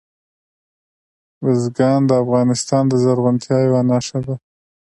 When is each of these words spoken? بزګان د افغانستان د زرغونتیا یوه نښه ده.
بزګان 1.41 2.01
د 2.09 2.11
افغانستان 2.23 2.83
د 2.87 2.93
زرغونتیا 3.03 3.57
یوه 3.67 3.81
نښه 3.89 4.19
ده. 4.25 4.35